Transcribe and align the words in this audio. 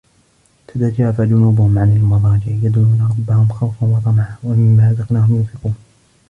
تَتَجافى 0.67 1.25
جُنوبُهُم 1.25 1.79
عَنِ 1.79 1.97
المَضاجِعِ 1.97 2.51
يَدعونَ 2.67 3.07
رَبَّهُم 3.11 3.47
خَوفًا 3.47 3.85
وَطَمَعًا 3.85 4.35
وَمِمّا 4.43 4.91
رَزَقناهُم 4.91 5.35
يُنفِقونَ 5.35 5.75